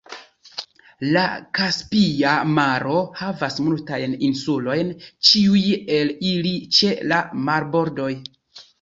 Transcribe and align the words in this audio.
La 1.15 1.25
Kaspia 1.59 2.31
Maro 2.55 2.97
havas 3.21 3.59
multajn 3.67 4.19
insulojn, 4.31 4.93
ĉiuj 5.31 5.65
el 6.03 6.15
ili 6.35 6.59
ĉe 6.81 6.95
la 7.15 7.25
marbordoj. 7.53 8.15